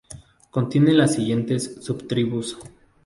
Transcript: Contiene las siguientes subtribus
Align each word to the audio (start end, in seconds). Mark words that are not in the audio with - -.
Contiene 0.49 0.93
las 0.93 1.13
siguientes 1.13 1.75
subtribus 1.81 2.57